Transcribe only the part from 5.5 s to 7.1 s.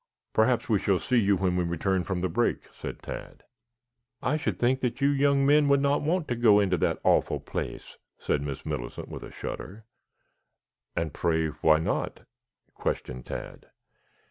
would not want to go into that